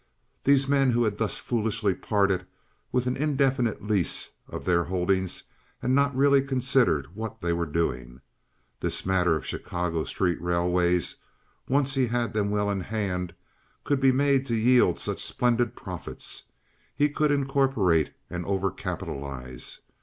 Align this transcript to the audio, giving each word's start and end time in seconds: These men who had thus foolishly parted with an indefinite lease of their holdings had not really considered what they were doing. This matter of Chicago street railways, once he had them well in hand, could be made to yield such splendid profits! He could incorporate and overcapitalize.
These 0.43 0.67
men 0.67 0.89
who 0.89 1.03
had 1.03 1.17
thus 1.17 1.37
foolishly 1.37 1.93
parted 1.93 2.47
with 2.91 3.05
an 3.05 3.15
indefinite 3.15 3.83
lease 3.85 4.29
of 4.49 4.65
their 4.65 4.85
holdings 4.85 5.43
had 5.77 5.91
not 5.91 6.15
really 6.15 6.41
considered 6.41 7.13
what 7.15 7.39
they 7.39 7.53
were 7.53 7.67
doing. 7.67 8.19
This 8.79 9.05
matter 9.05 9.35
of 9.35 9.45
Chicago 9.45 10.03
street 10.05 10.41
railways, 10.41 11.17
once 11.69 11.93
he 11.93 12.07
had 12.07 12.33
them 12.33 12.49
well 12.49 12.71
in 12.71 12.79
hand, 12.79 13.35
could 13.83 13.99
be 13.99 14.11
made 14.11 14.43
to 14.47 14.55
yield 14.55 14.97
such 14.99 15.23
splendid 15.23 15.75
profits! 15.75 16.45
He 16.95 17.07
could 17.07 17.29
incorporate 17.29 18.11
and 18.27 18.43
overcapitalize. 18.43 19.81